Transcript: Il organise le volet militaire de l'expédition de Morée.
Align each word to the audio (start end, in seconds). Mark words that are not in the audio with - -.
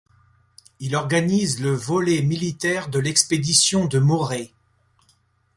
Il 0.79 0.95
organise 0.95 1.61
le 1.61 1.73
volet 1.75 2.23
militaire 2.23 2.89
de 2.89 2.97
l'expédition 2.97 3.85
de 3.85 3.99
Morée. 3.99 4.51